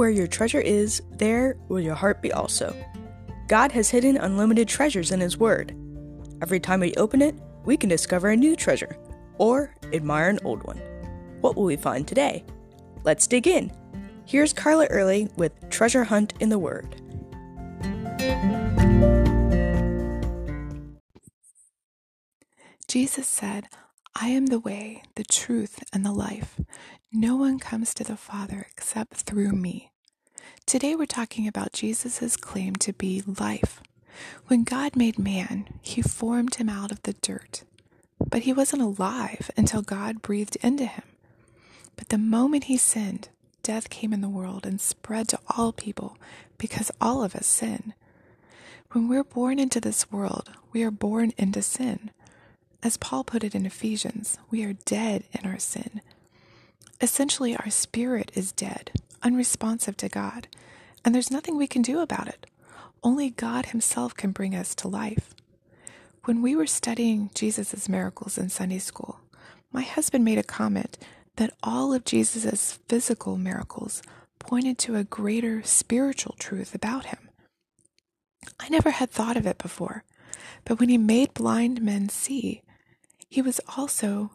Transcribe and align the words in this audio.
Where 0.00 0.08
your 0.08 0.28
treasure 0.28 0.62
is, 0.62 1.02
there 1.18 1.58
will 1.68 1.78
your 1.78 1.94
heart 1.94 2.22
be 2.22 2.32
also. 2.32 2.74
God 3.48 3.70
has 3.72 3.90
hidden 3.90 4.16
unlimited 4.16 4.66
treasures 4.66 5.10
in 5.10 5.20
His 5.20 5.36
Word. 5.36 5.76
Every 6.40 6.58
time 6.58 6.80
we 6.80 6.94
open 6.94 7.20
it, 7.20 7.34
we 7.66 7.76
can 7.76 7.90
discover 7.90 8.30
a 8.30 8.36
new 8.36 8.56
treasure 8.56 8.96
or 9.36 9.76
admire 9.92 10.30
an 10.30 10.38
old 10.42 10.62
one. 10.62 10.78
What 11.42 11.54
will 11.54 11.64
we 11.64 11.76
find 11.76 12.08
today? 12.08 12.46
Let's 13.04 13.26
dig 13.26 13.46
in. 13.46 13.70
Here's 14.24 14.54
Carla 14.54 14.86
Early 14.86 15.28
with 15.36 15.52
Treasure 15.68 16.04
Hunt 16.04 16.32
in 16.40 16.48
the 16.48 16.58
Word. 16.58 16.96
Jesus 22.88 23.26
said, 23.26 23.68
I 24.14 24.28
am 24.28 24.46
the 24.46 24.58
way, 24.58 25.02
the 25.14 25.24
truth, 25.24 25.84
and 25.92 26.04
the 26.04 26.12
life. 26.12 26.60
No 27.12 27.36
one 27.36 27.58
comes 27.58 27.94
to 27.94 28.04
the 28.04 28.16
Father 28.16 28.66
except 28.70 29.14
through 29.14 29.52
me. 29.52 29.92
Today 30.66 30.96
we're 30.96 31.06
talking 31.06 31.46
about 31.46 31.72
Jesus' 31.72 32.36
claim 32.36 32.74
to 32.76 32.92
be 32.92 33.22
life. 33.38 33.80
When 34.48 34.64
God 34.64 34.96
made 34.96 35.18
man, 35.18 35.68
he 35.80 36.02
formed 36.02 36.56
him 36.56 36.68
out 36.68 36.90
of 36.90 37.02
the 37.02 37.12
dirt. 37.14 37.62
But 38.18 38.42
he 38.42 38.52
wasn't 38.52 38.82
alive 38.82 39.50
until 39.56 39.80
God 39.82 40.22
breathed 40.22 40.56
into 40.60 40.86
him. 40.86 41.04
But 41.96 42.08
the 42.08 42.18
moment 42.18 42.64
he 42.64 42.76
sinned, 42.76 43.28
death 43.62 43.90
came 43.90 44.12
in 44.12 44.20
the 44.20 44.28
world 44.28 44.66
and 44.66 44.80
spread 44.80 45.28
to 45.28 45.38
all 45.56 45.72
people 45.72 46.18
because 46.58 46.90
all 47.00 47.22
of 47.22 47.34
us 47.36 47.46
sin. 47.46 47.94
When 48.92 49.08
we're 49.08 49.24
born 49.24 49.58
into 49.60 49.80
this 49.80 50.10
world, 50.10 50.50
we 50.72 50.82
are 50.82 50.90
born 50.90 51.32
into 51.38 51.62
sin. 51.62 52.10
As 52.82 52.96
Paul 52.96 53.24
put 53.24 53.44
it 53.44 53.54
in 53.54 53.66
Ephesians, 53.66 54.38
we 54.50 54.64
are 54.64 54.72
dead 54.72 55.24
in 55.32 55.48
our 55.48 55.58
sin. 55.58 56.00
Essentially, 57.00 57.54
our 57.54 57.70
spirit 57.70 58.30
is 58.34 58.52
dead, 58.52 58.92
unresponsive 59.22 59.96
to 59.98 60.08
God, 60.08 60.48
and 61.04 61.14
there's 61.14 61.30
nothing 61.30 61.56
we 61.56 61.66
can 61.66 61.82
do 61.82 62.00
about 62.00 62.28
it. 62.28 62.46
Only 63.02 63.30
God 63.30 63.66
Himself 63.66 64.14
can 64.14 64.32
bring 64.32 64.54
us 64.54 64.74
to 64.76 64.88
life. 64.88 65.34
When 66.24 66.40
we 66.42 66.56
were 66.56 66.66
studying 66.66 67.30
Jesus' 67.34 67.88
miracles 67.88 68.38
in 68.38 68.48
Sunday 68.48 68.78
school, 68.78 69.20
my 69.72 69.82
husband 69.82 70.24
made 70.24 70.38
a 70.38 70.42
comment 70.42 70.98
that 71.36 71.54
all 71.62 71.92
of 71.92 72.04
Jesus' 72.04 72.78
physical 72.88 73.36
miracles 73.36 74.02
pointed 74.38 74.78
to 74.78 74.96
a 74.96 75.04
greater 75.04 75.62
spiritual 75.62 76.34
truth 76.38 76.74
about 76.74 77.06
him. 77.06 77.28
I 78.58 78.68
never 78.68 78.90
had 78.90 79.10
thought 79.10 79.36
of 79.36 79.46
it 79.46 79.58
before, 79.58 80.04
but 80.64 80.80
when 80.80 80.88
he 80.88 80.98
made 80.98 81.34
blind 81.34 81.80
men 81.82 82.08
see, 82.08 82.62
he 83.30 83.40
was 83.40 83.60
also 83.76 84.32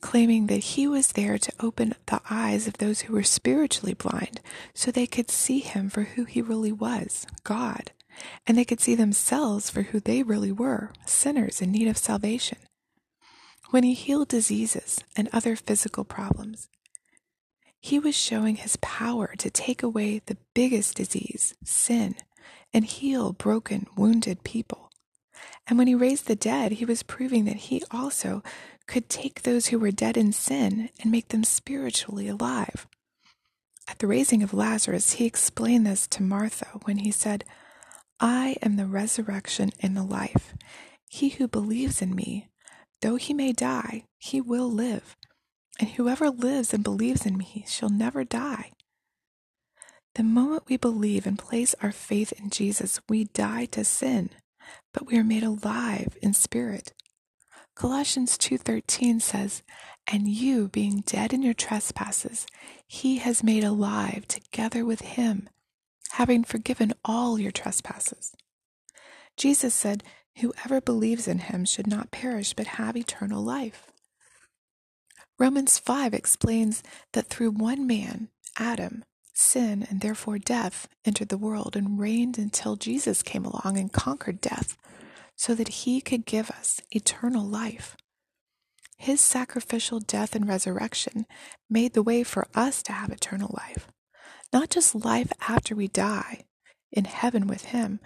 claiming 0.00 0.46
that 0.46 0.58
he 0.58 0.86
was 0.86 1.12
there 1.12 1.38
to 1.38 1.52
open 1.58 1.94
the 2.06 2.20
eyes 2.30 2.68
of 2.68 2.78
those 2.78 3.02
who 3.02 3.12
were 3.12 3.24
spiritually 3.24 3.94
blind 3.94 4.40
so 4.72 4.90
they 4.90 5.06
could 5.06 5.30
see 5.30 5.58
him 5.58 5.90
for 5.90 6.02
who 6.02 6.24
he 6.24 6.40
really 6.40 6.70
was 6.70 7.26
God 7.42 7.90
and 8.46 8.56
they 8.56 8.64
could 8.64 8.80
see 8.80 8.94
themselves 8.94 9.70
for 9.70 9.82
who 9.82 10.00
they 10.00 10.22
really 10.22 10.52
were 10.52 10.92
sinners 11.06 11.60
in 11.60 11.72
need 11.72 11.88
of 11.88 11.98
salvation. 11.98 12.58
When 13.70 13.82
he 13.82 13.94
healed 13.94 14.28
diseases 14.28 14.98
and 15.16 15.28
other 15.32 15.54
physical 15.56 16.04
problems, 16.04 16.68
he 17.80 17.98
was 17.98 18.16
showing 18.16 18.56
his 18.56 18.76
power 18.76 19.34
to 19.38 19.50
take 19.50 19.82
away 19.82 20.20
the 20.24 20.38
biggest 20.54 20.96
disease, 20.96 21.54
sin, 21.64 22.16
and 22.72 22.84
heal 22.84 23.32
broken, 23.32 23.86
wounded 23.96 24.42
people. 24.42 24.87
And 25.66 25.78
when 25.78 25.86
he 25.86 25.94
raised 25.94 26.26
the 26.26 26.36
dead, 26.36 26.72
he 26.72 26.84
was 26.84 27.02
proving 27.02 27.44
that 27.44 27.56
he 27.56 27.82
also 27.90 28.42
could 28.86 29.08
take 29.08 29.42
those 29.42 29.66
who 29.66 29.78
were 29.78 29.90
dead 29.90 30.16
in 30.16 30.32
sin 30.32 30.90
and 31.00 31.10
make 31.10 31.28
them 31.28 31.44
spiritually 31.44 32.28
alive. 32.28 32.86
At 33.86 33.98
the 33.98 34.06
raising 34.06 34.42
of 34.42 34.54
Lazarus, 34.54 35.12
he 35.12 35.26
explained 35.26 35.86
this 35.86 36.06
to 36.08 36.22
Martha 36.22 36.66
when 36.84 36.98
he 36.98 37.10
said, 37.10 37.44
I 38.20 38.56
am 38.62 38.76
the 38.76 38.86
resurrection 38.86 39.70
and 39.80 39.96
the 39.96 40.02
life. 40.02 40.54
He 41.08 41.30
who 41.30 41.48
believes 41.48 42.02
in 42.02 42.14
me, 42.14 42.48
though 43.00 43.16
he 43.16 43.32
may 43.32 43.52
die, 43.52 44.04
he 44.18 44.40
will 44.40 44.70
live. 44.70 45.16
And 45.80 45.90
whoever 45.90 46.28
lives 46.30 46.74
and 46.74 46.82
believes 46.82 47.24
in 47.24 47.38
me 47.38 47.64
shall 47.68 47.88
never 47.88 48.24
die. 48.24 48.72
The 50.16 50.24
moment 50.24 50.64
we 50.68 50.76
believe 50.76 51.26
and 51.26 51.38
place 51.38 51.74
our 51.80 51.92
faith 51.92 52.32
in 52.32 52.50
Jesus, 52.50 53.00
we 53.08 53.24
die 53.24 53.66
to 53.66 53.84
sin, 53.84 54.30
but 54.92 55.06
we 55.06 55.16
are 55.18 55.24
made 55.24 55.42
alive 55.42 56.16
in 56.22 56.32
spirit. 56.32 56.92
Colossians 57.74 58.36
2:13 58.36 59.20
says, 59.20 59.62
"And 60.06 60.28
you 60.28 60.68
being 60.68 61.02
dead 61.02 61.32
in 61.32 61.42
your 61.42 61.54
trespasses, 61.54 62.46
he 62.86 63.18
has 63.18 63.42
made 63.42 63.64
alive 63.64 64.26
together 64.26 64.84
with 64.84 65.00
him, 65.00 65.48
having 66.12 66.42
forgiven 66.44 66.92
all 67.04 67.38
your 67.38 67.52
trespasses. 67.52 68.34
Jesus 69.36 69.74
said, 69.74 70.02
Whoever 70.40 70.80
believes 70.80 71.28
in 71.28 71.38
him 71.38 71.64
should 71.64 71.86
not 71.86 72.10
perish 72.10 72.54
but 72.54 72.66
have 72.78 72.96
eternal 72.96 73.42
life. 73.42 73.92
Romans 75.38 75.78
5 75.78 76.14
explains 76.14 76.82
that 77.12 77.26
through 77.28 77.50
one 77.52 77.86
man, 77.86 78.28
Adam, 78.56 79.04
sin 79.38 79.86
and 79.88 80.00
therefore 80.00 80.38
death 80.38 80.88
entered 81.04 81.28
the 81.28 81.38
world 81.38 81.76
and 81.76 81.98
reigned 81.98 82.38
until 82.38 82.76
Jesus 82.76 83.22
came 83.22 83.44
along 83.44 83.78
and 83.78 83.92
conquered 83.92 84.40
death 84.40 84.76
so 85.36 85.54
that 85.54 85.68
he 85.68 86.00
could 86.00 86.26
give 86.26 86.50
us 86.50 86.80
eternal 86.90 87.44
life. 87.44 87.96
His 88.96 89.20
sacrificial 89.20 90.00
death 90.00 90.34
and 90.34 90.48
resurrection 90.48 91.26
made 91.70 91.94
the 91.94 92.02
way 92.02 92.24
for 92.24 92.48
us 92.54 92.82
to 92.84 92.92
have 92.92 93.10
eternal 93.10 93.54
life 93.56 93.88
not 94.52 94.70
just 94.70 94.94
life 94.94 95.32
after 95.46 95.74
we 95.74 95.88
die 95.88 96.44
in 96.90 97.04
heaven 97.04 97.46
with 97.46 97.66
Him, 97.66 98.00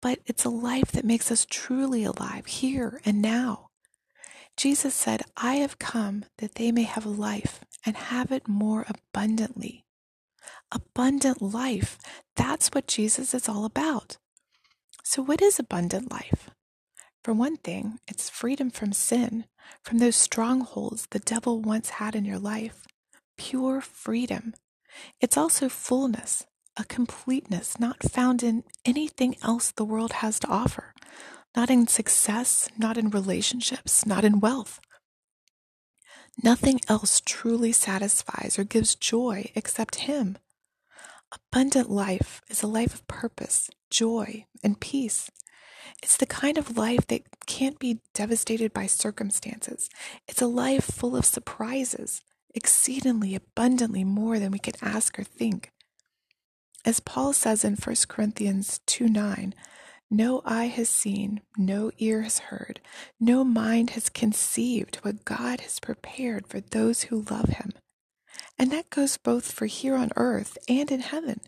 but 0.00 0.18
it's 0.26 0.44
a 0.44 0.50
life 0.50 0.92
that 0.92 1.04
makes 1.04 1.30
us 1.30 1.46
truly 1.48 2.04
alive 2.04 2.46
here 2.46 3.00
and 3.04 3.22
now. 3.22 3.68
Jesus 4.56 4.94
said, 4.94 5.22
I 5.36 5.56
have 5.56 5.78
come 5.78 6.24
that 6.38 6.56
they 6.56 6.72
may 6.72 6.82
have 6.82 7.06
life 7.06 7.60
and 7.86 7.96
have 7.96 8.32
it 8.32 8.48
more 8.48 8.86
abundantly. 8.88 9.84
Abundant 10.72 11.40
life, 11.40 11.98
that's 12.36 12.68
what 12.68 12.86
Jesus 12.86 13.34
is 13.34 13.48
all 13.48 13.64
about. 13.64 14.18
So, 15.04 15.22
what 15.22 15.40
is 15.40 15.58
abundant 15.58 16.10
life? 16.10 16.50
For 17.24 17.32
one 17.32 17.56
thing, 17.56 17.98
it's 18.06 18.30
freedom 18.30 18.70
from 18.70 18.92
sin, 18.92 19.46
from 19.82 19.98
those 19.98 20.16
strongholds 20.16 21.06
the 21.10 21.18
devil 21.18 21.60
once 21.60 21.90
had 21.90 22.14
in 22.14 22.24
your 22.24 22.38
life. 22.38 22.86
Pure 23.36 23.80
freedom 23.82 24.54
it's 25.20 25.36
also 25.36 25.68
fullness, 25.68 26.44
a 26.76 26.84
completeness 26.84 27.78
not 27.78 28.10
found 28.10 28.42
in 28.42 28.64
anything 28.84 29.36
else 29.42 29.70
the 29.70 29.84
world 29.84 30.14
has 30.14 30.38
to 30.40 30.48
offer, 30.48 30.94
not 31.56 31.70
in 31.70 31.86
success, 31.86 32.68
not 32.78 32.96
in 32.96 33.10
relationships, 33.10 34.06
not 34.06 34.24
in 34.24 34.40
wealth. 34.40 34.80
Nothing 36.42 36.80
else 36.88 37.20
truly 37.24 37.72
satisfies 37.72 38.58
or 38.58 38.64
gives 38.64 38.94
joy 38.94 39.50
except 39.54 39.96
Him. 39.96 40.38
Abundant 41.32 41.90
life 41.90 42.40
is 42.48 42.62
a 42.62 42.66
life 42.66 42.94
of 42.94 43.06
purpose, 43.06 43.70
joy, 43.90 44.46
and 44.62 44.80
peace. 44.80 45.30
It's 46.02 46.16
the 46.16 46.26
kind 46.26 46.56
of 46.56 46.76
life 46.76 47.06
that 47.08 47.22
can't 47.46 47.78
be 47.78 48.00
devastated 48.14 48.72
by 48.72 48.86
circumstances. 48.86 49.90
It's 50.26 50.40
a 50.40 50.46
life 50.46 50.84
full 50.84 51.16
of 51.16 51.24
surprises, 51.24 52.22
exceedingly 52.54 53.34
abundantly 53.34 54.04
more 54.04 54.38
than 54.38 54.52
we 54.52 54.58
could 54.58 54.76
ask 54.80 55.18
or 55.18 55.24
think. 55.24 55.72
As 56.84 57.00
Paul 57.00 57.32
says 57.32 57.64
in 57.64 57.74
1 57.74 57.96
Corinthians 58.08 58.80
2 58.86 59.08
9, 59.08 59.54
no 60.10 60.40
eye 60.46 60.66
has 60.66 60.88
seen, 60.88 61.42
no 61.58 61.90
ear 61.98 62.22
has 62.22 62.38
heard, 62.38 62.80
no 63.20 63.44
mind 63.44 63.90
has 63.90 64.08
conceived 64.08 64.96
what 64.96 65.26
God 65.26 65.60
has 65.60 65.80
prepared 65.80 66.46
for 66.46 66.60
those 66.60 67.02
who 67.04 67.26
love 67.30 67.50
him. 67.50 67.72
And 68.58 68.70
that 68.72 68.90
goes 68.90 69.16
both 69.16 69.52
for 69.52 69.66
here 69.66 69.94
on 69.94 70.10
earth 70.16 70.58
and 70.68 70.90
in 70.90 71.00
heaven. 71.00 71.40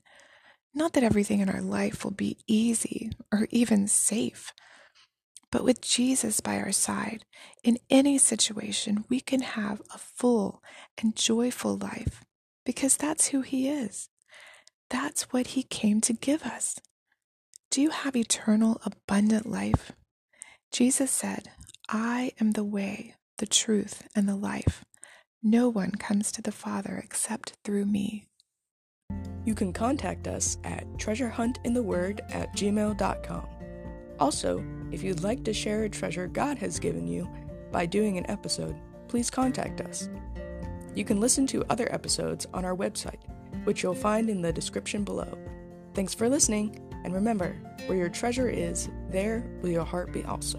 Not 0.72 0.92
that 0.92 1.02
everything 1.02 1.40
in 1.40 1.48
our 1.48 1.60
life 1.60 2.04
will 2.04 2.12
be 2.12 2.38
easy 2.46 3.10
or 3.32 3.48
even 3.50 3.88
safe. 3.88 4.52
But 5.50 5.64
with 5.64 5.80
Jesus 5.80 6.40
by 6.40 6.58
our 6.58 6.70
side, 6.70 7.24
in 7.64 7.78
any 7.90 8.18
situation, 8.18 9.04
we 9.08 9.20
can 9.20 9.40
have 9.40 9.82
a 9.92 9.98
full 9.98 10.62
and 10.96 11.16
joyful 11.16 11.76
life 11.76 12.24
because 12.64 12.96
that's 12.96 13.28
who 13.28 13.40
He 13.40 13.68
is. 13.68 14.08
That's 14.90 15.32
what 15.32 15.48
He 15.48 15.64
came 15.64 16.00
to 16.02 16.12
give 16.12 16.44
us. 16.44 16.78
Do 17.70 17.82
you 17.82 17.90
have 17.90 18.14
eternal, 18.14 18.80
abundant 18.84 19.46
life? 19.46 19.92
Jesus 20.72 21.10
said, 21.10 21.50
I 21.88 22.32
am 22.40 22.52
the 22.52 22.64
way, 22.64 23.16
the 23.38 23.46
truth, 23.46 24.06
and 24.14 24.28
the 24.28 24.36
life. 24.36 24.84
No 25.42 25.68
one 25.68 25.92
comes 25.92 26.30
to 26.32 26.42
the 26.42 26.52
Father 26.52 27.00
except 27.02 27.54
through 27.64 27.86
me. 27.86 28.26
You 29.44 29.54
can 29.54 29.72
contact 29.72 30.28
us 30.28 30.58
at 30.64 30.86
treasurehuntintheword 30.98 32.34
at 32.34 32.54
gmail.com. 32.54 33.46
Also, 34.18 34.64
if 34.92 35.02
you'd 35.02 35.22
like 35.22 35.44
to 35.44 35.52
share 35.52 35.84
a 35.84 35.88
treasure 35.88 36.26
God 36.26 36.58
has 36.58 36.78
given 36.78 37.06
you 37.06 37.28
by 37.72 37.86
doing 37.86 38.18
an 38.18 38.30
episode, 38.30 38.76
please 39.08 39.30
contact 39.30 39.80
us. 39.80 40.08
You 40.94 41.04
can 41.04 41.20
listen 41.20 41.46
to 41.48 41.64
other 41.70 41.92
episodes 41.92 42.46
on 42.52 42.64
our 42.64 42.76
website 42.76 43.22
which 43.64 43.82
you'll 43.82 43.94
find 43.94 44.30
in 44.30 44.42
the 44.42 44.52
description 44.52 45.04
below. 45.04 45.38
Thanks 45.94 46.14
for 46.14 46.28
listening, 46.28 46.78
and 47.04 47.14
remember, 47.14 47.56
where 47.86 47.98
your 47.98 48.08
treasure 48.08 48.48
is, 48.48 48.88
there 49.08 49.44
will 49.60 49.70
your 49.70 49.84
heart 49.84 50.12
be 50.12 50.24
also. 50.24 50.58